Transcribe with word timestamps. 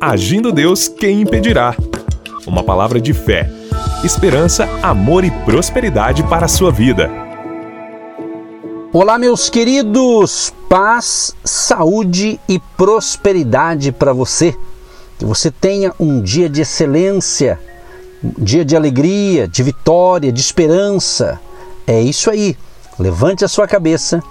Agindo 0.00 0.52
Deus, 0.52 0.86
quem 0.86 1.22
impedirá? 1.22 1.74
Uma 2.46 2.62
palavra 2.62 3.00
de 3.00 3.12
fé, 3.12 3.50
esperança, 4.04 4.68
amor 4.80 5.24
e 5.24 5.30
prosperidade 5.44 6.22
para 6.22 6.44
a 6.44 6.48
sua 6.48 6.70
vida. 6.70 7.10
Olá, 8.92 9.18
meus 9.18 9.50
queridos! 9.50 10.54
Paz, 10.68 11.34
saúde 11.42 12.38
e 12.48 12.60
prosperidade 12.76 13.90
para 13.90 14.12
você. 14.12 14.54
Que 15.18 15.24
você 15.24 15.50
tenha 15.50 15.92
um 15.98 16.22
dia 16.22 16.48
de 16.48 16.60
excelência, 16.60 17.58
um 18.22 18.44
dia 18.44 18.64
de 18.64 18.76
alegria, 18.76 19.48
de 19.48 19.64
vitória, 19.64 20.30
de 20.30 20.40
esperança. 20.40 21.40
É 21.84 22.00
isso 22.00 22.30
aí. 22.30 22.56
Levante 23.00 23.44
a 23.44 23.48
sua 23.48 23.66
cabeça, 23.66 24.22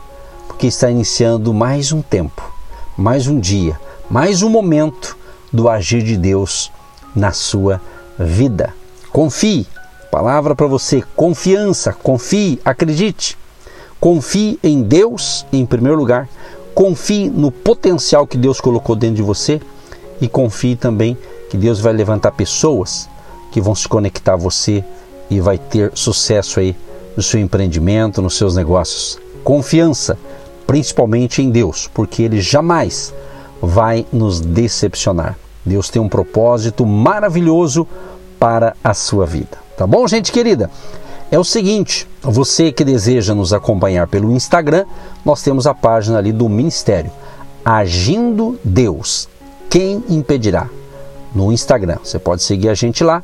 porque 0.48 0.68
está 0.68 0.90
iniciando 0.90 1.54
mais 1.54 1.92
um 1.92 2.02
tempo, 2.02 2.42
mais 2.98 3.28
um 3.28 3.38
dia, 3.38 3.78
mais 4.10 4.42
um 4.42 4.50
momento 4.50 5.17
do 5.52 5.70
agir 5.70 6.04
de 6.04 6.18
Deus 6.18 6.72
na 7.16 7.32
sua 7.32 7.82
vida. 8.18 8.74
Confie. 9.12 9.66
Palavra 10.12 10.56
para 10.56 10.68
você: 10.68 11.04
confiança. 11.16 11.94
Confie, 11.94 12.60
acredite. 12.64 13.38
Confie 14.00 14.60
em 14.64 14.82
Deus 14.82 15.46
em 15.52 15.66
primeiro 15.66 15.98
lugar. 15.98 16.30
Confie 16.74 17.30
no 17.30 17.52
potencial 17.52 18.28
que 18.28 18.38
Deus 18.38 18.62
colocou 18.62 18.96
dentro 18.96 19.16
de 19.16 19.22
você 19.24 19.60
e 20.22 20.28
confie 20.28 20.76
também 20.76 21.18
que 21.50 21.58
Deus 21.58 21.80
vai 21.80 21.94
levantar 21.94 22.32
pessoas 22.32 23.10
que 23.52 23.60
vão 23.60 23.74
se 23.74 23.88
conectar 23.88 24.34
a 24.34 24.38
você 24.38 24.84
e 25.30 25.40
vai 25.40 25.58
ter 25.58 25.92
sucesso 25.96 26.60
aí 26.60 26.76
no 27.16 27.24
seu 27.24 27.40
empreendimento, 27.40 28.22
nos 28.22 28.38
seus 28.38 28.56
negócios. 28.56 29.18
Confiança, 29.44 30.18
principalmente 30.68 31.42
em 31.42 31.50
Deus, 31.50 31.90
porque 31.92 32.22
ele 32.22 32.40
jamais 32.42 33.14
vai 33.62 34.06
nos 34.12 34.40
decepcionar. 34.40 35.38
Deus 35.66 35.90
tem 35.90 36.02
um 36.02 36.10
propósito 36.10 36.86
maravilhoso 36.86 37.88
para 38.40 38.76
a 38.84 38.94
sua 38.94 39.26
vida. 39.26 39.58
Tá 39.76 39.86
bom, 39.86 40.08
gente 40.08 40.32
querida? 40.32 40.70
É 41.30 41.38
o 41.38 41.44
seguinte, 41.44 42.08
você 42.22 42.72
que 42.72 42.86
deseja 42.86 43.36
nos 43.36 43.52
acompanhar 43.52 44.08
pelo 44.08 44.32
Instagram, 44.32 44.86
nós 45.26 45.42
temos 45.42 45.68
a 45.68 45.74
página 45.74 46.18
ali 46.18 46.32
do 46.32 46.48
Ministério 46.48 47.12
Agindo 47.66 48.58
Deus. 48.64 49.28
Quem 49.70 50.02
impedirá? 50.10 50.70
No 51.36 51.52
Instagram. 51.52 51.98
Você 52.02 52.18
pode 52.18 52.44
seguir 52.44 52.70
a 52.70 52.74
gente 52.74 53.04
lá 53.04 53.22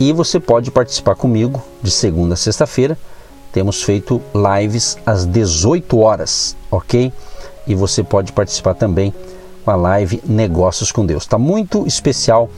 e 0.00 0.12
você 0.12 0.40
pode 0.40 0.72
participar 0.72 1.14
comigo 1.14 1.62
de 1.80 1.92
segunda 1.92 2.34
a 2.34 2.36
sexta-feira. 2.36 2.98
Temos 3.52 3.84
feito 3.84 4.20
lives 4.34 4.98
às 5.06 5.24
18 5.24 5.96
horas, 5.98 6.56
ok? 6.72 7.12
E 7.68 7.74
você 7.76 8.02
pode 8.02 8.32
participar 8.32 8.74
também 8.74 9.14
com 9.64 9.70
a 9.70 9.76
live 9.76 10.22
Negócios 10.26 10.92
com 10.92 11.06
Deus. 11.06 11.22
Está 11.22 11.38
muito 11.38 11.86
especial 11.86 12.50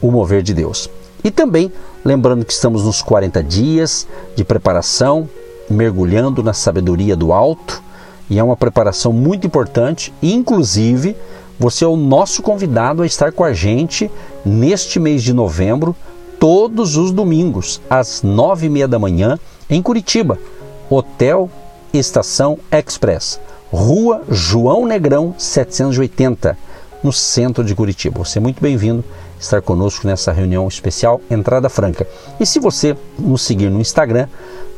o 0.00 0.10
mover 0.10 0.42
de 0.42 0.54
Deus. 0.54 0.88
E 1.24 1.30
também 1.30 1.72
lembrando 2.04 2.44
que 2.44 2.52
estamos 2.52 2.84
nos 2.84 3.02
40 3.02 3.42
dias 3.42 4.06
de 4.34 4.44
preparação, 4.44 5.28
mergulhando 5.68 6.42
na 6.42 6.52
sabedoria 6.52 7.16
do 7.16 7.32
alto, 7.32 7.82
e 8.28 8.38
é 8.38 8.42
uma 8.42 8.56
preparação 8.56 9.12
muito 9.12 9.46
importante, 9.46 10.12
inclusive 10.22 11.16
você 11.58 11.84
é 11.84 11.88
o 11.88 11.96
nosso 11.96 12.42
convidado 12.42 13.02
a 13.02 13.06
estar 13.06 13.30
com 13.30 13.44
a 13.44 13.52
gente 13.52 14.10
neste 14.44 14.98
mês 14.98 15.22
de 15.22 15.32
novembro, 15.32 15.94
todos 16.40 16.96
os 16.96 17.12
domingos, 17.12 17.80
às 17.88 18.22
nove 18.22 18.66
e 18.66 18.70
meia 18.70 18.88
da 18.88 18.98
manhã, 18.98 19.38
em 19.70 19.80
Curitiba, 19.80 20.38
Hotel 20.90 21.48
Estação 21.92 22.58
Express. 22.70 23.38
Rua 23.72 24.22
João 24.28 24.84
Negrão 24.84 25.34
780, 25.38 26.58
no 27.02 27.10
centro 27.10 27.64
de 27.64 27.74
Curitiba. 27.74 28.18
Você 28.18 28.38
é 28.38 28.40
muito 28.40 28.60
bem-vindo 28.60 29.02
estar 29.40 29.62
conosco 29.62 30.06
nessa 30.06 30.30
reunião 30.30 30.68
especial 30.68 31.22
Entrada 31.30 31.70
Franca. 31.70 32.06
E 32.38 32.44
se 32.44 32.60
você 32.60 32.94
nos 33.18 33.40
seguir 33.40 33.70
no 33.70 33.80
Instagram, 33.80 34.28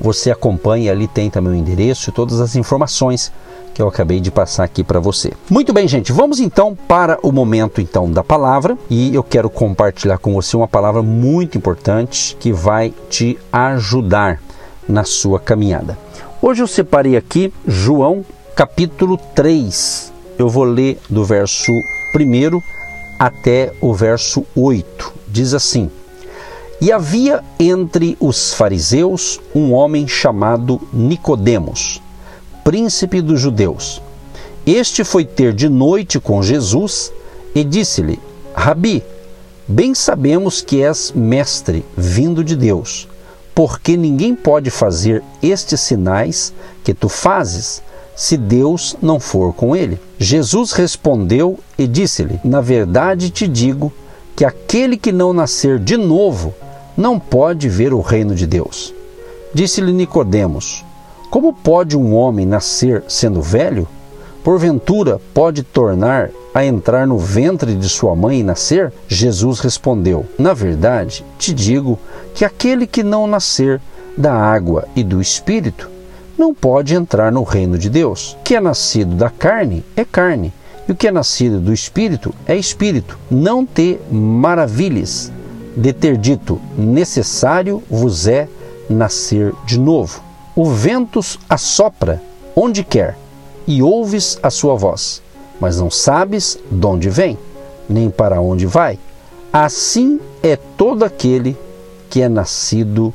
você 0.01 0.31
acompanha, 0.31 0.93
ali 0.93 1.09
tem 1.09 1.29
também 1.29 1.55
o 1.55 1.57
endereço 1.57 2.09
e 2.09 2.13
todas 2.13 2.41
as 2.41 2.55
informações 2.55 3.33
que 3.75 3.83
eu 3.83 3.89
acabei 3.89 4.21
de 4.21 4.31
passar 4.31 4.63
aqui 4.63 4.85
para 4.85 5.01
você. 5.01 5.33
Muito 5.51 5.73
bem, 5.73 5.89
gente, 5.89 6.13
vamos 6.13 6.39
então 6.39 6.79
para 6.87 7.19
o 7.21 7.33
momento 7.33 7.81
então 7.81 8.09
da 8.09 8.23
palavra 8.23 8.79
e 8.89 9.13
eu 9.13 9.25
quero 9.25 9.51
compartilhar 9.51 10.19
com 10.19 10.35
você 10.35 10.57
uma 10.57 10.69
palavra 10.69 11.03
muito 11.03 11.59
importante 11.59 12.37
que 12.39 12.53
vai 12.53 12.95
te 13.11 13.37
ajudar 13.53 14.41
na 14.89 15.03
sua 15.03 15.41
caminhada. 15.41 15.99
Hoje 16.41 16.63
eu 16.63 16.69
separei 16.69 17.17
aqui 17.17 17.53
João 17.67 18.25
capítulo 18.55 19.19
3. 19.35 20.13
Eu 20.39 20.49
vou 20.49 20.63
ler 20.63 21.01
do 21.11 21.25
verso 21.25 21.73
1 22.15 22.61
até 23.19 23.73
o 23.81 23.93
verso 23.93 24.47
8. 24.55 25.13
Diz 25.27 25.53
assim: 25.53 25.91
E 26.81 26.93
havia 26.93 27.43
entre 27.59 28.17
os 28.21 28.55
fariseus 28.55 29.41
um 29.53 29.73
homem 29.73 30.07
chamado 30.07 30.81
Nicodemos, 30.93 32.01
príncipe 32.63 33.21
dos 33.21 33.41
judeus. 33.41 34.01
Este 34.65 35.03
foi 35.03 35.25
ter 35.25 35.53
de 35.53 35.69
noite 35.69 36.21
com 36.21 36.41
Jesus 36.41 37.13
e 37.57 37.65
disse-lhe: 37.65 38.21
Rabi, 38.55 39.03
bem 39.67 39.97
sabemos 39.97 40.63
que 40.63 40.81
és 40.81 41.11
mestre 41.13 41.85
vindo 41.97 42.45
de 42.45 42.55
Deus, 42.55 43.09
porque 43.53 43.97
ninguém 43.97 44.33
pode 44.33 44.71
fazer 44.71 45.25
estes 45.43 45.81
sinais 45.81 46.55
que 46.85 46.95
tu 46.95 47.09
fazes 47.09 47.83
se 48.17 48.37
Deus 48.37 48.97
não 49.03 49.19
for 49.19 49.53
com 49.53 49.75
ele? 49.75 50.01
Jesus 50.19 50.73
respondeu 50.73 51.59
e 51.77 51.87
disse-lhe: 51.87 52.39
Na 52.45 52.61
verdade 52.61 53.31
te 53.31 53.49
digo 53.49 53.93
que 54.37 54.45
aquele 54.45 54.97
que 54.97 55.13
não 55.13 55.33
nascer 55.33 55.79
de 55.79 55.97
novo 55.97 56.55
não 56.97 57.19
pode 57.19 57.69
ver 57.69 57.93
o 57.93 58.01
reino 58.01 58.35
de 58.35 58.47
Deus. 58.47 58.95
Disse-lhe 59.53 59.93
Nicodemos: 59.93 60.85
Como 61.31 61.53
pode 61.53 61.97
um 61.97 62.15
homem 62.15 62.47
nascer 62.47 63.05
sendo 63.09 63.43
velho? 63.43 63.89
Porventura 64.45 65.21
pode 65.33 65.63
tornar 65.63 66.31
a 66.55 66.65
entrar 66.65 67.07
no 67.07 67.19
ventre 67.19 67.75
de 67.75 67.89
sua 67.89 68.15
mãe 68.15 68.41
e 68.41 68.45
nascer? 68.45 68.93
Jesus 69.09 69.59
respondeu: 69.59 70.25
Na 70.39 70.55
verdade, 70.55 71.25
te 71.39 71.53
digo 71.53 71.99
que 72.35 72.45
aquele 72.45 72.87
que 72.87 73.03
não 73.03 73.27
nascer 73.27 73.81
da 74.17 74.33
água 74.33 74.87
e 74.95 75.03
do 75.03 75.21
espírito 75.21 75.94
não 76.37 76.55
pode 76.55 76.95
entrar 76.95 77.31
no 77.31 77.43
reino 77.43 77.79
de 77.79 77.89
Deus. 77.89 78.33
O 78.33 78.43
que 78.43 78.55
é 78.55 78.61
nascido 78.61 79.15
da 79.15 79.31
carne 79.31 79.85
é 79.97 80.05
carne, 80.05 80.53
e 80.89 80.93
o 80.93 80.95
que 80.95 81.09
é 81.09 81.11
nascido 81.11 81.61
do 81.61 81.73
espírito 81.73 82.35
é 82.47 82.57
espírito. 82.57 83.19
Não 83.31 83.65
te 83.65 83.99
maravilhes 84.11 85.33
de 85.77 85.93
ter 85.93 86.17
dito: 86.17 86.61
necessário 86.77 87.83
vos 87.89 88.27
é 88.27 88.49
nascer 88.89 89.55
de 89.65 89.79
novo. 89.79 90.23
O 90.57 90.67
vento 90.67 91.21
assopra 91.49 92.23
onde 92.55 92.85
quer, 92.85 93.17
e 93.67 93.83
ouves 93.83 94.39
a 94.43 94.51
sua 94.51 94.75
voz, 94.77 95.23
mas 95.61 95.79
não 95.79 95.91
sabes 95.91 96.59
de 96.71 96.87
onde 96.87 97.09
vem, 97.09 97.39
nem 97.89 98.11
para 98.11 98.41
onde 98.41 98.67
vai. 98.67 98.99
Assim 99.53 100.21
é 100.43 100.57
todo 100.57 101.05
aquele 101.05 101.57
que 102.11 102.21
é 102.21 102.29
nascido 102.29 103.13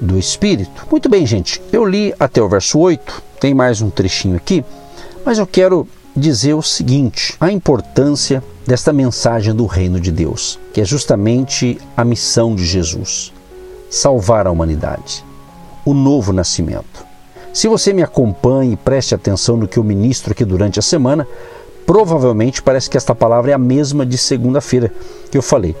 do 0.00 0.18
Espírito. 0.18 0.86
Muito 0.90 1.08
bem, 1.08 1.26
gente, 1.26 1.60
eu 1.72 1.84
li 1.84 2.14
até 2.18 2.40
o 2.40 2.48
verso 2.48 2.78
8, 2.78 3.22
tem 3.40 3.54
mais 3.54 3.80
um 3.80 3.90
trechinho 3.90 4.36
aqui, 4.36 4.64
mas 5.24 5.38
eu 5.38 5.46
quero 5.46 5.86
dizer 6.16 6.54
o 6.54 6.62
seguinte: 6.62 7.34
a 7.40 7.50
importância 7.50 8.42
desta 8.66 8.92
mensagem 8.92 9.54
do 9.54 9.66
reino 9.66 10.00
de 10.00 10.12
Deus, 10.12 10.58
que 10.72 10.80
é 10.80 10.84
justamente 10.84 11.78
a 11.96 12.04
missão 12.04 12.54
de 12.54 12.64
Jesus 12.64 13.32
salvar 13.90 14.46
a 14.46 14.50
humanidade, 14.50 15.24
o 15.84 15.94
novo 15.94 16.32
nascimento. 16.32 17.06
Se 17.52 17.66
você 17.66 17.92
me 17.92 18.02
acompanha 18.02 18.74
e 18.74 18.76
preste 18.76 19.14
atenção 19.14 19.56
no 19.56 19.66
que 19.66 19.78
eu 19.78 19.84
ministro 19.84 20.32
aqui 20.32 20.44
durante 20.44 20.78
a 20.78 20.82
semana, 20.82 21.26
provavelmente 21.86 22.62
parece 22.62 22.90
que 22.90 22.96
esta 22.96 23.14
palavra 23.14 23.50
é 23.50 23.54
a 23.54 23.58
mesma 23.58 24.04
de 24.04 24.18
segunda-feira 24.18 24.92
que 25.30 25.38
eu 25.38 25.42
falei. 25.42 25.74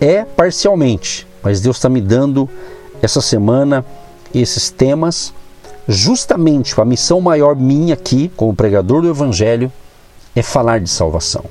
É 0.00 0.24
parcialmente, 0.24 1.26
mas 1.42 1.60
Deus 1.60 1.76
está 1.76 1.88
me 1.88 2.00
dando 2.00 2.48
essa 3.04 3.20
semana 3.20 3.84
esses 4.34 4.70
temas, 4.70 5.32
justamente 5.86 6.78
a 6.80 6.84
missão 6.84 7.20
maior 7.20 7.54
minha 7.54 7.94
aqui, 7.94 8.32
como 8.36 8.54
pregador 8.54 9.02
do 9.02 9.08
Evangelho, 9.08 9.70
é 10.34 10.42
falar 10.42 10.80
de 10.80 10.90
salvação, 10.90 11.44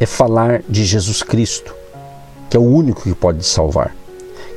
é 0.00 0.06
falar 0.06 0.62
de 0.68 0.84
Jesus 0.84 1.22
Cristo, 1.22 1.74
que 2.48 2.56
é 2.56 2.60
o 2.60 2.62
único 2.62 3.02
que 3.02 3.14
pode 3.14 3.44
salvar, 3.44 3.94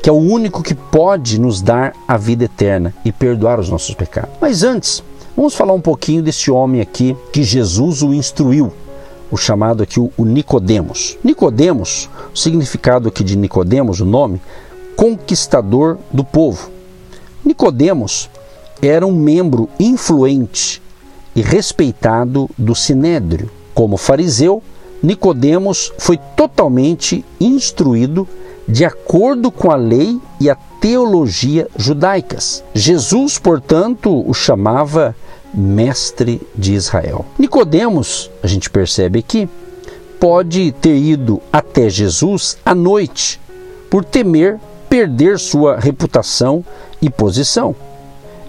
que 0.02 0.10
é 0.10 0.14
o 0.14 0.18
único 0.18 0.64
que 0.64 0.74
pode 0.74 1.40
nos 1.40 1.62
dar 1.62 1.94
a 2.08 2.16
vida 2.16 2.46
eterna 2.46 2.94
e 3.04 3.12
perdoar 3.12 3.60
os 3.60 3.70
nossos 3.70 3.94
pecados. 3.94 4.30
Mas 4.40 4.64
antes, 4.64 5.04
vamos 5.36 5.54
falar 5.56 5.74
um 5.74 5.82
pouquinho 5.82 6.22
desse 6.22 6.50
homem 6.50 6.80
aqui 6.80 7.18
que 7.34 7.44
Jesus 7.44 8.02
o 8.02 8.14
instruiu, 8.14 8.72
o 9.30 9.36
chamado 9.36 9.84
aqui 9.84 10.00
o 10.00 10.26
Nicodemos. 10.26 11.18
Nicodemos, 11.24 12.10
o 12.34 12.38
significado 12.38 13.10
aqui 13.10 13.24
de 13.24 13.36
Nicodemos, 13.36 14.00
o 14.00 14.06
nome, 14.06 14.42
conquistador 15.00 15.98
do 16.12 16.26
povo. 16.26 16.70
Nicodemos 17.46 18.30
era 18.82 19.08
um 19.08 19.14
membro 19.14 19.70
influente 19.80 20.82
e 21.34 21.42
respeitado 21.42 22.50
do 22.58 22.76
sinédrio. 22.76 23.50
Como 23.74 23.96
fariseu, 23.96 24.62
Nicodemos 25.02 25.94
foi 25.98 26.20
totalmente 26.36 27.24
instruído 27.40 28.28
de 28.68 28.84
acordo 28.84 29.50
com 29.50 29.72
a 29.72 29.78
lei 29.78 30.20
e 30.38 30.50
a 30.50 30.56
teologia 30.82 31.70
judaicas. 31.78 32.62
Jesus, 32.74 33.40
portanto, 33.40 34.30
o 34.30 34.34
chamava 34.34 35.16
mestre 35.54 36.42
de 36.54 36.74
Israel. 36.74 37.26
Nicodemos, 37.38 38.30
a 38.44 38.48
gente 38.48 38.70
percebe 38.70 39.20
aqui, 39.20 39.48
pode 40.20 40.74
ter 40.74 40.98
ido 40.98 41.42
até 41.54 41.90
Jesus 41.90 42.58
à 42.66 42.76
noite 42.76 43.40
por 43.90 44.04
temer 44.04 44.60
perder 44.90 45.40
sua 45.40 45.80
reputação 45.80 46.66
e 47.02 47.10
posição. 47.10 47.76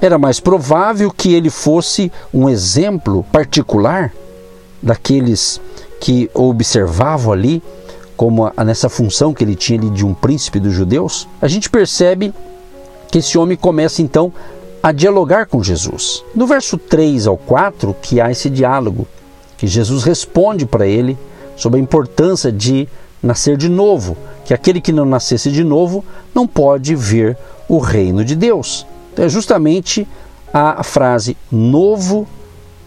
Era 0.00 0.19
mais 0.19 0.40
provável 0.40 1.10
que 1.10 1.34
ele 1.34 1.50
fosse 1.50 2.10
um 2.32 2.48
exemplo 2.48 3.22
particular 3.31 4.12
daqueles 4.82 5.60
que 6.00 6.31
observavam 6.32 7.32
ali, 7.32 7.62
como 8.16 8.50
a, 8.56 8.64
nessa 8.64 8.88
função 8.88 9.34
que 9.34 9.44
ele 9.44 9.54
tinha 9.54 9.78
ali 9.78 9.90
de 9.90 10.04
um 10.04 10.14
príncipe 10.14 10.58
dos 10.58 10.72
judeus. 10.72 11.28
A 11.40 11.46
gente 11.46 11.69
percebe 11.69 12.32
que 13.10 13.19
esse 13.19 13.36
homem 13.36 13.56
começa 13.56 14.00
então 14.00 14.32
a 14.82 14.93
dialogar 14.93 15.46
com 15.46 15.62
Jesus. 15.62 16.25
No 16.34 16.46
verso 16.46 16.78
3 16.78 17.26
ao 17.26 17.36
4, 17.36 17.94
que 18.00 18.20
há 18.20 18.31
esse 18.31 18.48
diálogo, 18.48 19.06
que 19.58 19.66
Jesus 19.66 20.04
responde 20.04 20.64
para 20.64 20.86
ele 20.86 21.19
sobre 21.54 21.78
a 21.78 21.82
importância 21.82 22.50
de 22.50 22.88
nascer 23.22 23.58
de 23.58 23.69
novo, 23.69 24.16
que 24.50 24.55
aquele 24.55 24.81
que 24.81 24.91
não 24.91 25.05
nascesse 25.05 25.49
de 25.49 25.62
novo 25.62 26.05
não 26.35 26.44
pode 26.44 26.97
ver 26.97 27.38
o 27.69 27.79
reino 27.79 28.25
de 28.25 28.35
Deus. 28.35 28.85
Então, 29.12 29.25
é 29.25 29.29
justamente 29.29 30.08
a 30.52 30.82
frase 30.82 31.37
novo 31.52 32.26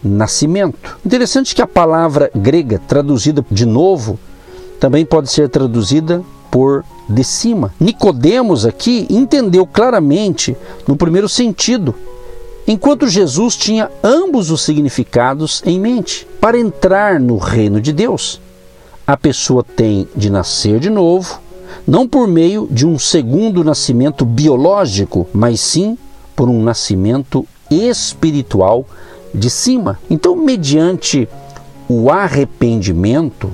nascimento. 0.02 0.98
Interessante 1.06 1.54
que 1.54 1.62
a 1.62 1.66
palavra 1.66 2.30
grega 2.34 2.78
traduzida 2.86 3.42
de 3.50 3.64
novo 3.64 4.18
também 4.78 5.06
pode 5.06 5.30
ser 5.30 5.48
traduzida 5.48 6.22
por 6.50 6.84
de 7.08 7.24
cima. 7.24 7.72
Nicodemos 7.80 8.66
aqui 8.66 9.06
entendeu 9.08 9.66
claramente 9.66 10.54
no 10.86 10.96
primeiro 10.96 11.30
sentido, 11.30 11.94
enquanto 12.66 13.08
Jesus 13.08 13.56
tinha 13.56 13.90
ambos 14.02 14.50
os 14.50 14.60
significados 14.60 15.62
em 15.64 15.80
mente. 15.80 16.28
Para 16.38 16.58
entrar 16.58 17.18
no 17.18 17.38
reino 17.38 17.80
de 17.80 17.90
Deus, 17.90 18.38
a 19.06 19.16
pessoa 19.16 19.64
tem 19.64 20.06
de 20.14 20.28
nascer 20.28 20.78
de 20.78 20.90
novo, 20.90 21.40
não 21.86 22.08
por 22.08 22.26
meio 22.26 22.66
de 22.70 22.86
um 22.86 22.98
segundo 22.98 23.62
nascimento 23.62 24.24
biológico, 24.24 25.26
mas 25.32 25.60
sim 25.60 25.98
por 26.34 26.48
um 26.48 26.62
nascimento 26.62 27.46
espiritual 27.70 28.86
de 29.34 29.50
cima. 29.50 29.98
Então, 30.08 30.36
mediante 30.36 31.28
o 31.88 32.10
arrependimento, 32.10 33.50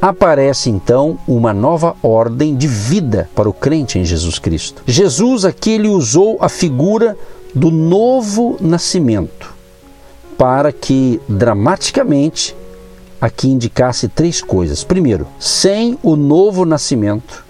aparece 0.00 0.70
então 0.70 1.18
uma 1.26 1.52
nova 1.52 1.96
ordem 2.02 2.56
de 2.56 2.66
vida 2.66 3.28
para 3.34 3.48
o 3.48 3.52
crente 3.52 3.98
em 3.98 4.04
Jesus 4.04 4.38
Cristo. 4.38 4.82
Jesus 4.86 5.44
aqui 5.44 5.70
ele 5.70 5.88
usou 5.88 6.38
a 6.40 6.48
figura 6.48 7.16
do 7.54 7.70
novo 7.70 8.56
nascimento 8.60 9.54
para 10.36 10.70
que 10.70 11.20
dramaticamente 11.28 12.54
aqui 13.20 13.48
indicasse 13.48 14.08
três 14.08 14.40
coisas. 14.42 14.84
Primeiro, 14.84 15.26
sem 15.38 15.98
o 16.02 16.16
novo 16.16 16.64
nascimento 16.64 17.44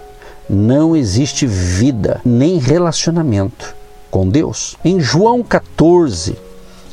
não 0.49 0.95
existe 0.95 1.45
vida 1.45 2.21
nem 2.25 2.57
relacionamento 2.57 3.75
com 4.09 4.27
Deus. 4.27 4.75
Em 4.83 4.99
João 4.99 5.43
14, 5.43 6.35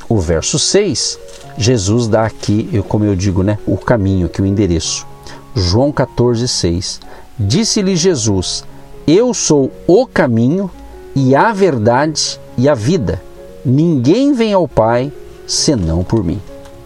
o 0.08 0.18
verso 0.18 0.58
6, 0.58 1.18
Jesus 1.56 2.06
dá 2.06 2.24
aqui, 2.24 2.68
como 2.88 3.04
eu 3.04 3.16
digo, 3.16 3.42
né, 3.42 3.58
o 3.66 3.78
caminho, 3.78 4.26
aqui 4.26 4.42
o 4.42 4.46
endereço. 4.46 5.06
João 5.54 5.90
14, 5.90 6.46
6. 6.46 7.00
Disse-lhe 7.38 7.96
Jesus: 7.96 8.62
Eu 9.06 9.32
sou 9.32 9.72
o 9.86 10.06
caminho 10.06 10.70
e 11.14 11.34
a 11.34 11.52
verdade 11.52 12.38
e 12.58 12.68
a 12.68 12.74
vida. 12.74 13.22
Ninguém 13.64 14.34
vem 14.34 14.52
ao 14.52 14.68
Pai 14.68 15.10
senão 15.46 16.04
por 16.04 16.22
mim. 16.22 16.40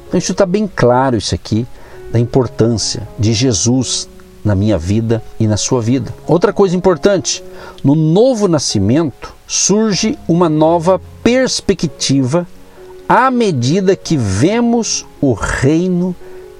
Então, 0.06 0.19
isso 0.19 0.32
está 0.32 0.46
bem 0.46 0.70
claro, 0.75 1.16
isso 1.16 1.34
aqui, 1.34 1.66
da 2.12 2.18
importância 2.18 3.06
de 3.18 3.32
Jesus 3.32 4.08
na 4.44 4.54
minha 4.54 4.78
vida 4.78 5.22
e 5.38 5.46
na 5.46 5.56
sua 5.56 5.80
vida. 5.80 6.14
Outra 6.26 6.52
coisa 6.52 6.76
importante: 6.76 7.42
no 7.84 7.94
novo 7.94 8.48
nascimento 8.48 9.34
surge 9.46 10.18
uma 10.28 10.48
nova 10.48 11.00
perspectiva 11.22 12.46
à 13.08 13.30
medida 13.30 13.96
que 13.96 14.16
vemos 14.16 15.04
o 15.20 15.32
reino 15.32 16.14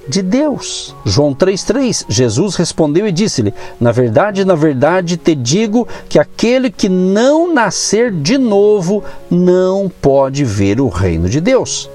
de 0.09 0.23
Deus. 0.23 0.95
João 1.05 1.35
3,3: 1.35 2.05
Jesus 2.09 2.57
respondeu 2.57 3.07
e 3.07 3.13
disse-lhe: 3.13 3.55
Na 3.81 3.93
verdade, 3.93 4.45
na 4.45 4.55
verdade 4.55 5.17
te 5.17 5.35
digo 5.35 5.87
que 6.09 6.19
aquele 6.19 6.71
que 6.71 6.89
não 6.89 7.55
nascer 7.55 8.11
de 8.11 8.37
novo 8.37 9.03
não 9.31 9.91
pode 10.01 10.45
ver 10.45 10.81
o 10.81 10.89
reino 10.89 11.29
de 11.29 11.41
Deus. 11.41 11.89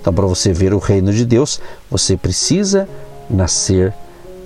Então, 0.00 0.12
para 0.14 0.26
você 0.26 0.52
ver 0.52 0.72
o 0.72 0.78
reino 0.78 1.12
de 1.12 1.24
Deus, 1.26 1.60
você 1.90 2.16
precisa 2.16 2.88
nascer 3.28 3.92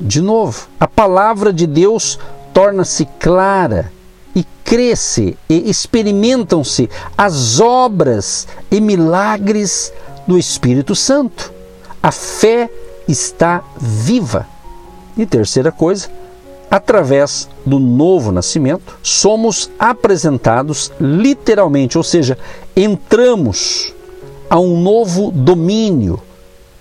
de 0.01 0.21
novo. 0.21 0.67
A 0.81 0.89
palavra 0.89 1.53
de 1.53 1.67
Deus 1.67 2.19
torna-se 2.53 3.06
clara 3.21 3.93
e 4.35 4.45
cresce 4.65 5.39
e 5.49 5.71
experimentam-se 5.71 6.91
as 7.17 7.61
obras 7.61 8.49
e 8.71 8.81
milagres 8.81 9.93
do 10.27 10.37
Espírito 10.37 10.95
Santo. 10.95 11.53
A 12.03 12.11
fé 12.11 12.69
está 13.07 13.62
viva. 13.79 14.47
E 15.17 15.25
terceira 15.25 15.71
coisa, 15.71 16.09
através 16.69 17.49
do 17.65 17.79
novo 17.79 18.33
nascimento, 18.33 18.99
somos 19.00 19.71
apresentados 19.79 20.91
literalmente, 21.00 21.97
ou 21.97 22.03
seja, 22.03 22.37
entramos 22.75 23.95
a 24.49 24.58
um 24.58 24.81
novo 24.81 25.31
domínio 25.31 26.20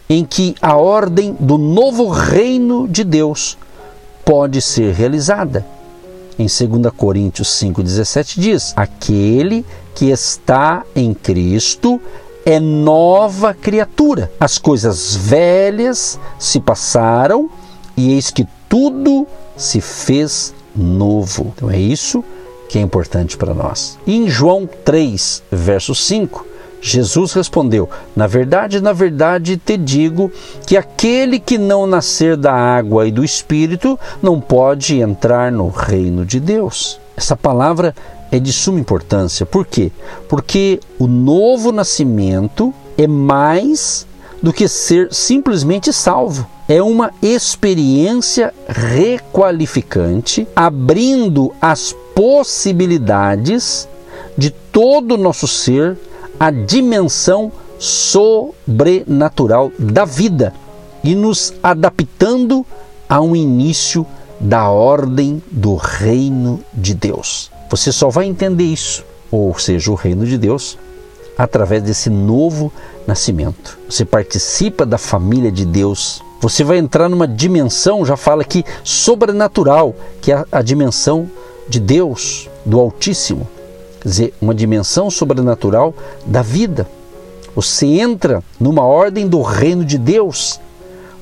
em 0.09 0.23
que 0.25 0.55
a 0.61 0.75
ordem 0.75 1.35
do 1.39 1.57
novo 1.57 2.07
reino 2.09 2.87
de 2.87 3.03
Deus 3.03 3.57
pode 4.23 4.61
ser 4.61 4.93
realizada. 4.93 5.65
Em 6.37 6.47
2 6.47 6.93
Coríntios 6.95 7.47
5,17 7.49 8.39
diz: 8.39 8.73
Aquele 8.75 9.65
que 9.93 10.09
está 10.09 10.83
em 10.95 11.13
Cristo 11.13 12.01
é 12.45 12.59
nova 12.59 13.53
criatura. 13.53 14.31
As 14.39 14.57
coisas 14.57 15.15
velhas 15.15 16.19
se 16.39 16.59
passaram 16.59 17.49
e 17.95 18.13
eis 18.13 18.31
que 18.31 18.47
tudo 18.67 19.27
se 19.55 19.79
fez 19.79 20.53
novo. 20.75 21.53
Então 21.55 21.69
é 21.69 21.79
isso 21.79 22.23
que 22.67 22.77
é 22.79 22.81
importante 22.81 23.37
para 23.37 23.53
nós. 23.53 23.97
Em 24.05 24.27
João 24.27 24.67
3, 24.83 25.43
verso 25.51 25.93
5, 25.93 26.52
Jesus 26.83 27.31
respondeu: 27.31 27.89
Na 28.13 28.27
verdade, 28.27 28.81
na 28.81 28.91
verdade 28.91 29.55
te 29.55 29.77
digo 29.77 30.29
que 30.67 30.75
aquele 30.75 31.39
que 31.39 31.57
não 31.57 31.87
nascer 31.87 32.35
da 32.35 32.53
água 32.53 33.07
e 33.07 33.11
do 33.11 33.23
espírito 33.23 33.97
não 34.21 34.41
pode 34.41 34.99
entrar 34.99 35.49
no 35.49 35.69
reino 35.69 36.25
de 36.25 36.41
Deus. 36.41 36.99
Essa 37.15 37.37
palavra 37.37 37.95
é 38.29 38.37
de 38.37 38.51
suma 38.51 38.81
importância. 38.81 39.45
Por 39.45 39.65
quê? 39.65 39.93
Porque 40.27 40.81
o 40.99 41.07
novo 41.07 41.71
nascimento 41.71 42.73
é 42.97 43.07
mais 43.07 44.05
do 44.41 44.51
que 44.51 44.67
ser 44.67 45.13
simplesmente 45.13 45.93
salvo. 45.93 46.45
É 46.67 46.83
uma 46.83 47.11
experiência 47.21 48.53
requalificante, 48.67 50.45
abrindo 50.53 51.53
as 51.61 51.95
possibilidades 52.13 53.87
de 54.37 54.49
todo 54.49 55.13
o 55.13 55.17
nosso 55.17 55.47
ser 55.47 55.97
a 56.43 56.51
dimensão 56.51 57.53
sobrenatural 57.79 59.71
da 59.79 60.03
vida 60.03 60.53
e 61.01 61.15
nos 61.15 61.53
adaptando 61.63 62.65
a 63.07 63.21
um 63.21 63.33
início 63.33 64.05
da 64.41 64.67
ordem 64.67 65.41
do 65.49 65.75
reino 65.75 66.59
de 66.73 66.93
Deus. 66.93 67.49
Você 67.69 67.93
só 67.93 68.09
vai 68.09 68.25
entender 68.25 68.65
isso, 68.65 69.05
ou 69.31 69.57
seja, 69.57 69.89
o 69.89 69.95
reino 69.95 70.25
de 70.25 70.37
Deus, 70.37 70.77
através 71.37 71.81
desse 71.81 72.09
novo 72.09 72.73
nascimento. 73.07 73.79
Você 73.89 74.03
participa 74.03 74.85
da 74.85 74.97
família 74.97 75.49
de 75.49 75.63
Deus. 75.63 76.21
Você 76.41 76.61
vai 76.61 76.77
entrar 76.77 77.07
numa 77.07 77.25
dimensão, 77.25 78.05
já 78.05 78.17
fala 78.17 78.41
aqui, 78.41 78.65
sobrenatural, 78.83 79.95
que 80.21 80.29
é 80.29 80.43
a 80.51 80.61
dimensão 80.61 81.31
de 81.69 81.79
Deus, 81.79 82.49
do 82.65 82.81
Altíssimo 82.81 83.47
quer 84.03 84.09
dizer, 84.09 84.33
uma 84.41 84.53
dimensão 84.53 85.09
sobrenatural 85.09 85.95
da 86.25 86.41
vida. 86.41 86.87
Você 87.55 87.85
entra 87.85 88.43
numa 88.59 88.83
ordem 88.83 89.27
do 89.27 89.41
reino 89.41 89.85
de 89.85 89.97
Deus. 89.97 90.59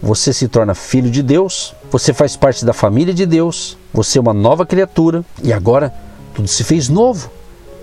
Você 0.02 0.34
se 0.34 0.48
torna 0.48 0.74
filho 0.74 1.12
de 1.12 1.22
Deus, 1.22 1.76
você 1.92 2.12
faz 2.12 2.36
parte 2.36 2.66
da 2.66 2.74
família 2.74 3.14
de 3.14 3.24
Deus, 3.24 3.78
você 3.94 4.18
é 4.18 4.22
uma 4.22 4.34
nova 4.34 4.66
criatura 4.66 5.24
e 5.44 5.54
agora 5.54 5.94
tudo 6.34 6.48
se 6.48 6.64
fez 6.64 6.90
novo 6.90 7.30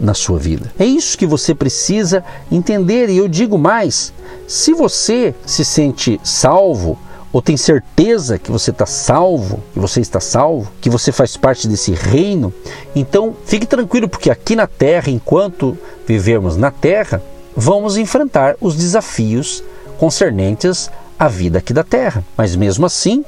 na 0.00 0.14
sua 0.14 0.37
vida. 0.37 0.73
É 0.81 0.85
isso 0.85 1.17
que 1.17 1.26
você 1.26 1.55
precisa 1.55 2.25
entender 2.50 3.09
e 3.09 3.17
eu 3.17 3.28
digo 3.28 3.57
mais: 3.57 4.12
se 4.49 4.75
você 4.75 5.33
se 5.47 5.64
sente 5.64 6.21
salvo 6.25 6.99
ou 7.32 7.42
tem 7.42 7.56
certeza 7.56 8.38
que 8.38 8.50
você 8.50 8.70
está 8.70 8.87
salvo, 8.87 9.62
que 9.73 9.78
você 9.78 10.00
está 10.00 10.20
salvo, 10.20 10.70
que 10.80 10.88
você 10.88 11.12
faz 11.12 11.37
parte 11.37 11.68
desse 11.68 11.92
reino, 11.92 12.52
então 12.94 13.37
fique 13.44 13.66
tranquilo, 13.66 14.08
porque 14.08 14.30
aqui 14.30 14.56
na 14.56 14.66
terra, 14.66 15.11
enquanto 15.11 15.76
vivermos 16.06 16.56
na 16.56 16.70
terra, 16.70 17.23
vamos 17.54 17.97
enfrentar 17.97 18.56
os 18.61 18.76
desafios 18.76 19.62
concernentes 19.99 20.90
à 21.18 21.28
vida 21.28 21.58
aqui 21.58 21.73
da 21.75 21.85
terra. 21.85 22.25
Mas 22.37 22.56
mesmo 22.56 22.87
assim, 22.87 23.25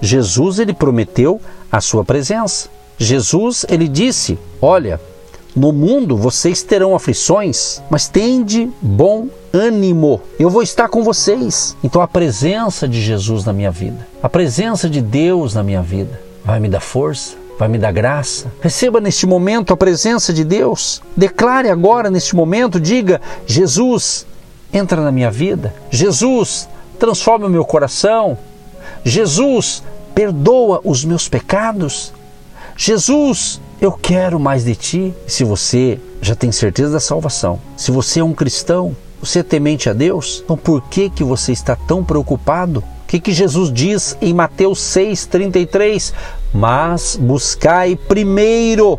Jesus 0.00 0.58
ele 0.58 0.72
prometeu 0.72 1.40
a 1.70 1.80
sua 1.80 2.04
presença. 2.04 2.68
Jesus 2.98 3.64
ele 3.68 3.88
disse: 3.88 4.38
"Olha, 4.60 5.00
no 5.54 5.72
mundo 5.72 6.16
vocês 6.16 6.62
terão 6.62 6.94
aflições, 6.94 7.80
mas 7.88 8.08
tende 8.08 8.68
bom 8.82 9.28
ânimo. 9.52 10.20
Eu 10.38 10.50
vou 10.50 10.62
estar 10.62 10.88
com 10.88 11.02
vocês. 11.04 11.76
Então 11.82 12.02
a 12.02 12.08
presença 12.08 12.88
de 12.88 13.00
Jesus 13.00 13.44
na 13.44 13.52
minha 13.52 13.70
vida, 13.70 14.06
a 14.22 14.28
presença 14.28 14.90
de 14.90 15.00
Deus 15.00 15.54
na 15.54 15.62
minha 15.62 15.80
vida, 15.80 16.20
vai 16.44 16.58
me 16.58 16.68
dar 16.68 16.80
força, 16.80 17.36
vai 17.58 17.68
me 17.68 17.78
dar 17.78 17.92
graça. 17.92 18.50
Receba 18.60 19.00
neste 19.00 19.26
momento 19.26 19.72
a 19.72 19.76
presença 19.76 20.32
de 20.32 20.44
Deus. 20.44 21.00
Declare 21.16 21.70
agora 21.70 22.10
neste 22.10 22.34
momento, 22.34 22.80
diga: 22.80 23.20
Jesus, 23.46 24.26
entra 24.72 25.00
na 25.02 25.12
minha 25.12 25.30
vida. 25.30 25.72
Jesus, 25.88 26.68
transforma 26.98 27.46
o 27.46 27.50
meu 27.50 27.64
coração. 27.64 28.36
Jesus, 29.04 29.82
perdoa 30.14 30.80
os 30.84 31.04
meus 31.04 31.28
pecados. 31.28 32.12
Jesus, 32.76 33.60
eu 33.86 33.92
quero 33.92 34.40
mais 34.40 34.64
de 34.64 34.74
ti. 34.74 35.14
Se 35.26 35.44
você 35.44 36.00
já 36.22 36.34
tem 36.34 36.50
certeza 36.50 36.92
da 36.92 37.00
salvação, 37.00 37.60
se 37.76 37.90
você 37.90 38.20
é 38.20 38.24
um 38.24 38.32
cristão, 38.32 38.96
você 39.20 39.40
é 39.40 39.42
temente 39.42 39.88
a 39.88 39.92
Deus, 39.92 40.42
então 40.44 40.56
por 40.56 40.82
que 40.82 41.10
que 41.10 41.24
você 41.24 41.52
está 41.52 41.76
tão 41.76 42.02
preocupado? 42.02 42.80
O 42.80 43.06
que, 43.06 43.20
que 43.20 43.32
Jesus 43.32 43.72
diz 43.72 44.16
em 44.20 44.32
Mateus 44.32 44.80
6,33? 44.80 46.12
Mas 46.52 47.16
buscai 47.16 47.94
primeiro 47.94 48.98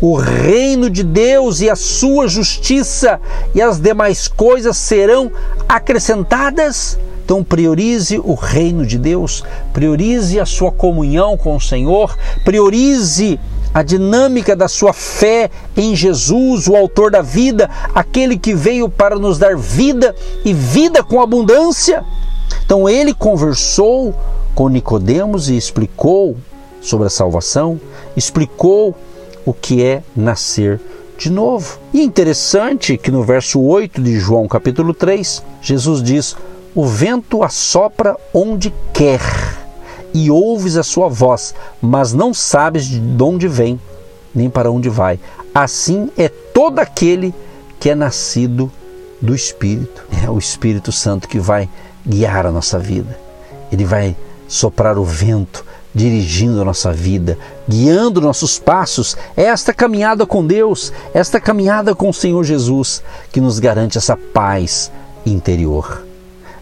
o 0.00 0.14
reino 0.14 0.88
de 0.88 1.02
Deus 1.02 1.60
e 1.60 1.70
a 1.70 1.74
sua 1.74 2.28
justiça, 2.28 3.20
e 3.54 3.62
as 3.62 3.80
demais 3.80 4.28
coisas 4.28 4.76
serão 4.76 5.32
acrescentadas. 5.68 6.98
Então, 7.24 7.42
priorize 7.42 8.20
o 8.22 8.34
reino 8.34 8.86
de 8.86 8.98
Deus, 8.98 9.42
priorize 9.72 10.38
a 10.38 10.46
sua 10.46 10.70
comunhão 10.70 11.36
com 11.36 11.56
o 11.56 11.60
Senhor, 11.60 12.16
priorize 12.44 13.40
a 13.76 13.82
dinâmica 13.82 14.56
da 14.56 14.68
sua 14.68 14.94
fé 14.94 15.50
em 15.76 15.94
Jesus, 15.94 16.66
o 16.66 16.74
Autor 16.74 17.10
da 17.10 17.20
vida, 17.20 17.68
aquele 17.94 18.38
que 18.38 18.54
veio 18.54 18.88
para 18.88 19.18
nos 19.18 19.36
dar 19.36 19.54
vida 19.54 20.16
e 20.46 20.54
vida 20.54 21.02
com 21.02 21.20
abundância. 21.20 22.02
Então 22.64 22.88
ele 22.88 23.12
conversou 23.12 24.14
com 24.54 24.70
Nicodemos 24.70 25.50
e 25.50 25.58
explicou 25.58 26.38
sobre 26.80 27.08
a 27.08 27.10
salvação, 27.10 27.78
explicou 28.16 28.96
o 29.44 29.52
que 29.52 29.84
é 29.84 30.02
nascer 30.16 30.80
de 31.18 31.28
novo. 31.28 31.78
E 31.92 32.00
é 32.00 32.02
interessante 32.02 32.96
que 32.96 33.10
no 33.10 33.22
verso 33.22 33.60
8 33.60 34.00
de 34.00 34.18
João 34.18 34.48
capítulo 34.48 34.94
3, 34.94 35.42
Jesus 35.60 36.02
diz: 36.02 36.34
"O 36.74 36.86
vento 36.86 37.42
assopra 37.42 38.16
onde 38.32 38.72
quer 38.94 39.20
e 40.16 40.30
ouves 40.30 40.76
a 40.76 40.82
sua 40.82 41.08
voz, 41.08 41.54
mas 41.80 42.14
não 42.14 42.32
sabes 42.32 42.86
de 42.86 43.22
onde 43.22 43.46
vem, 43.46 43.78
nem 44.34 44.48
para 44.48 44.70
onde 44.70 44.88
vai. 44.88 45.20
Assim 45.54 46.10
é 46.16 46.28
todo 46.28 46.78
aquele 46.78 47.34
que 47.78 47.90
é 47.90 47.94
nascido 47.94 48.72
do 49.20 49.34
Espírito. 49.34 50.06
É 50.24 50.30
o 50.30 50.38
Espírito 50.38 50.90
Santo 50.90 51.28
que 51.28 51.38
vai 51.38 51.68
guiar 52.06 52.46
a 52.46 52.50
nossa 52.50 52.78
vida. 52.78 53.18
Ele 53.70 53.84
vai 53.84 54.16
soprar 54.48 54.96
o 54.96 55.04
vento, 55.04 55.64
dirigindo 55.94 56.62
a 56.62 56.64
nossa 56.64 56.92
vida, 56.92 57.38
guiando 57.68 58.20
nossos 58.20 58.58
passos. 58.58 59.18
É 59.36 59.44
esta 59.44 59.74
caminhada 59.74 60.24
com 60.24 60.46
Deus, 60.46 60.94
esta 61.12 61.38
caminhada 61.38 61.94
com 61.94 62.08
o 62.08 62.14
Senhor 62.14 62.42
Jesus 62.42 63.02
que 63.30 63.40
nos 63.40 63.58
garante 63.58 63.98
essa 63.98 64.16
paz 64.16 64.90
interior 65.26 66.05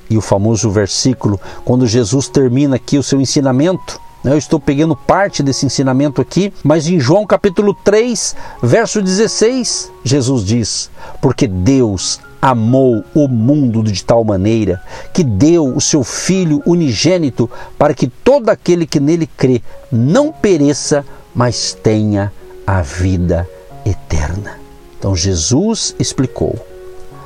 e 0.09 0.17
o 0.17 0.21
famoso 0.21 0.71
versículo, 0.71 1.41
quando 1.65 1.87
Jesus 1.87 2.29
termina 2.29 2.77
aqui 2.77 2.99
o 2.99 3.03
seu 3.03 3.21
ensinamento. 3.21 4.01
Né? 4.23 4.33
Eu 4.33 4.39
estou 4.39 4.59
pegando 4.59 4.97
parte 4.97 5.43
desse 5.43 5.67
ensinamento 5.67 6.21
aqui, 6.21 6.53
mas 6.63 6.89
em 6.89 6.99
João 6.99 7.27
capítulo 7.27 7.75
3, 7.85 8.35
verso 8.63 9.03
16, 9.03 9.93
Jesus 10.03 10.45
diz: 10.45 10.91
Porque 11.21 11.47
Deus 11.47 12.21
amou 12.41 13.03
o 13.15 13.27
mundo 13.27 13.83
de 13.83 14.05
tal 14.05 14.23
maneira 14.23 14.83
que 15.15 15.25
deu 15.25 15.75
o 15.75 15.81
seu 15.81 16.05
Filho 16.05 16.63
unigênito 16.67 17.51
para 17.79 17.95
que 17.95 18.07
todo 18.07 18.51
aquele 18.51 18.87
que 18.87 19.01
nele 19.01 19.27
crê 19.27 19.63
não 19.91 20.31
pereça, 20.31 21.07
mas 21.35 21.73
tenha 21.73 22.31
a 22.67 22.83
vida 22.83 23.49
eterna. 23.85 24.59
Então 24.99 25.17
Jesus 25.17 25.95
explicou. 25.99 26.59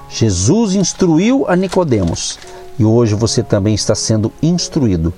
Jesus 0.09 0.75
instruiu 0.75 1.45
a 1.49 1.55
Nicodemos 1.57 2.39
e 2.79 2.85
hoje 2.85 3.15
você 3.15 3.43
também 3.43 3.75
está 3.75 3.95
sendo 3.95 4.33
instruído 4.43 5.13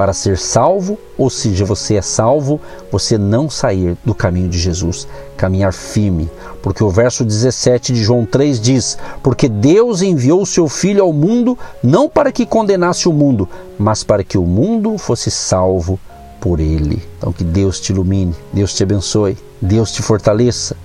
para 0.00 0.14
ser 0.14 0.38
salvo, 0.38 0.98
ou 1.18 1.28
seja, 1.28 1.62
você 1.62 1.96
é 1.96 2.00
salvo, 2.00 2.58
você 2.90 3.18
não 3.18 3.50
sair 3.50 3.98
do 4.02 4.14
caminho 4.14 4.48
de 4.48 4.58
Jesus, 4.58 5.06
caminhar 5.36 5.74
firme, 5.74 6.30
porque 6.62 6.82
o 6.82 6.88
verso 6.88 7.22
17 7.22 7.92
de 7.92 8.02
João 8.02 8.24
3 8.24 8.58
diz: 8.60 8.96
Porque 9.22 9.46
Deus 9.46 10.00
enviou 10.00 10.40
o 10.40 10.46
seu 10.46 10.68
Filho 10.68 11.02
ao 11.02 11.12
mundo 11.12 11.58
não 11.82 12.08
para 12.08 12.32
que 12.32 12.46
condenasse 12.46 13.08
o 13.08 13.12
mundo, 13.12 13.46
mas 13.78 14.02
para 14.02 14.24
que 14.24 14.38
o 14.38 14.46
mundo 14.46 14.96
fosse 14.96 15.30
salvo 15.30 16.00
por 16.40 16.60
ele. 16.60 17.02
Então 17.18 17.30
que 17.30 17.44
Deus 17.44 17.78
te 17.78 17.92
ilumine, 17.92 18.34
Deus 18.54 18.72
te 18.72 18.82
abençoe, 18.82 19.36
Deus 19.60 19.92
te 19.92 20.00
fortaleça. 20.00 20.76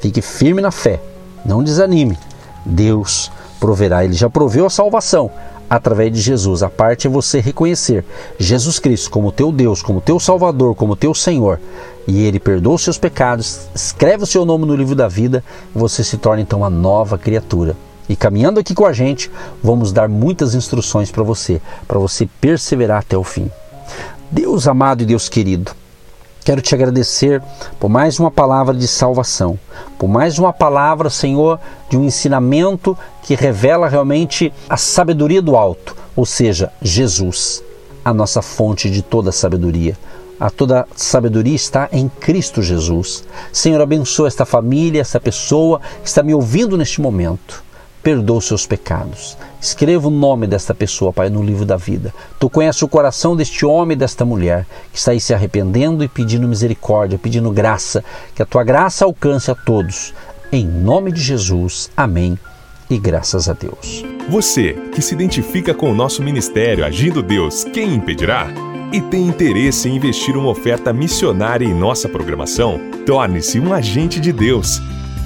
Fique 0.00 0.20
firme 0.20 0.60
na 0.60 0.72
fé, 0.72 1.00
não 1.46 1.62
desanime. 1.62 2.18
Deus 2.66 3.30
proverá, 3.60 4.04
ele 4.04 4.14
já 4.14 4.28
proveu 4.28 4.66
a 4.66 4.70
salvação 4.70 5.30
através 5.74 6.12
de 6.12 6.20
Jesus. 6.20 6.62
A 6.62 6.70
parte 6.70 7.06
é 7.06 7.10
você 7.10 7.40
reconhecer 7.40 8.04
Jesus 8.38 8.78
Cristo 8.78 9.10
como 9.10 9.32
teu 9.32 9.50
Deus, 9.50 9.82
como 9.82 10.00
teu 10.00 10.20
Salvador, 10.20 10.74
como 10.74 10.96
teu 10.96 11.14
Senhor. 11.14 11.60
E 12.06 12.24
Ele 12.24 12.38
perdoa 12.38 12.74
os 12.74 12.82
seus 12.82 12.98
pecados, 12.98 13.68
escreve 13.74 14.24
o 14.24 14.26
seu 14.26 14.44
nome 14.44 14.66
no 14.66 14.76
livro 14.76 14.94
da 14.94 15.08
vida 15.08 15.42
e 15.74 15.78
você 15.78 16.04
se 16.04 16.16
torna 16.18 16.42
então 16.42 16.60
uma 16.60 16.70
nova 16.70 17.18
criatura. 17.18 17.76
E 18.08 18.14
caminhando 18.14 18.60
aqui 18.60 18.74
com 18.74 18.84
a 18.84 18.92
gente, 18.92 19.30
vamos 19.62 19.90
dar 19.90 20.08
muitas 20.08 20.54
instruções 20.54 21.10
para 21.10 21.22
você, 21.22 21.60
para 21.88 21.98
você 21.98 22.28
perseverar 22.40 23.00
até 23.00 23.16
o 23.16 23.24
fim. 23.24 23.50
Deus 24.30 24.68
amado 24.68 25.02
e 25.02 25.06
Deus 25.06 25.28
querido, 25.28 25.72
Quero 26.44 26.60
te 26.60 26.74
agradecer 26.74 27.42
por 27.80 27.88
mais 27.88 28.20
uma 28.20 28.30
palavra 28.30 28.74
de 28.74 28.86
salvação, 28.86 29.58
por 29.98 30.06
mais 30.06 30.38
uma 30.38 30.52
palavra, 30.52 31.08
Senhor, 31.08 31.58
de 31.88 31.96
um 31.96 32.04
ensinamento 32.04 32.96
que 33.22 33.34
revela 33.34 33.88
realmente 33.88 34.52
a 34.68 34.76
sabedoria 34.76 35.40
do 35.40 35.56
alto, 35.56 35.96
ou 36.14 36.26
seja, 36.26 36.70
Jesus, 36.82 37.64
a 38.04 38.12
nossa 38.12 38.42
fonte 38.42 38.90
de 38.90 39.00
toda 39.00 39.32
sabedoria. 39.32 39.96
A 40.38 40.50
toda 40.50 40.86
sabedoria 40.94 41.56
está 41.56 41.88
em 41.90 42.10
Cristo 42.10 42.60
Jesus. 42.60 43.24
Senhor, 43.50 43.80
abençoa 43.80 44.28
esta 44.28 44.44
família, 44.44 45.00
essa 45.00 45.18
pessoa 45.18 45.80
que 46.02 46.08
está 46.08 46.22
me 46.22 46.34
ouvindo 46.34 46.76
neste 46.76 47.00
momento 47.00 47.63
perdoa 48.04 48.36
os 48.36 48.46
seus 48.46 48.66
pecados. 48.66 49.36
Escreva 49.58 50.08
o 50.08 50.10
nome 50.10 50.46
desta 50.46 50.74
pessoa, 50.74 51.10
Pai, 51.10 51.30
no 51.30 51.42
livro 51.42 51.64
da 51.64 51.76
vida. 51.76 52.12
Tu 52.38 52.50
conheces 52.50 52.82
o 52.82 52.88
coração 52.88 53.34
deste 53.34 53.64
homem 53.64 53.96
e 53.96 53.98
desta 53.98 54.26
mulher 54.26 54.66
que 54.92 54.98
está 54.98 55.12
aí 55.12 55.20
se 55.20 55.32
arrependendo 55.32 56.04
e 56.04 56.08
pedindo 56.08 56.46
misericórdia, 56.46 57.18
pedindo 57.18 57.50
graça, 57.50 58.04
que 58.34 58.42
a 58.42 58.46
tua 58.46 58.62
graça 58.62 59.06
alcance 59.06 59.50
a 59.50 59.54
todos. 59.54 60.12
Em 60.52 60.66
nome 60.66 61.10
de 61.10 61.20
Jesus. 61.22 61.90
Amém. 61.96 62.38
E 62.90 62.98
graças 62.98 63.48
a 63.48 63.54
Deus. 63.54 64.04
Você 64.28 64.74
que 64.94 65.00
se 65.00 65.14
identifica 65.14 65.72
com 65.72 65.90
o 65.90 65.94
nosso 65.94 66.22
ministério 66.22 66.84
Agindo 66.84 67.22
Deus, 67.22 67.64
quem 67.64 67.94
impedirá? 67.94 68.48
E 68.92 69.00
tem 69.00 69.26
interesse 69.26 69.88
em 69.88 69.96
investir 69.96 70.36
uma 70.36 70.50
oferta 70.50 70.92
missionária 70.92 71.64
em 71.64 71.74
nossa 71.74 72.06
programação? 72.06 72.78
Torne-se 73.06 73.58
um 73.58 73.72
agente 73.72 74.20
de 74.20 74.30
Deus 74.30 74.80